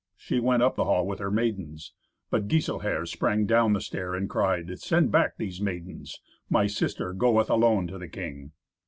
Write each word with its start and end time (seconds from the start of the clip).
She 0.17 0.39
went 0.39 0.63
up 0.63 0.75
the 0.77 0.85
hall 0.85 1.05
with 1.05 1.19
her 1.19 1.29
maidens, 1.29 1.93
but 2.31 2.47
Giselher 2.47 3.05
sprang 3.05 3.45
down 3.45 3.73
the 3.73 3.79
stair 3.81 4.15
and 4.15 4.27
cried, 4.27 4.79
"Send 4.79 5.11
back 5.11 5.37
these 5.37 5.61
maidens. 5.61 6.19
My 6.49 6.65
sister 6.65 7.13
goeth 7.13 7.51
alone 7.51 7.85
to 7.85 7.99
the 7.99 8.07
king." 8.07 8.53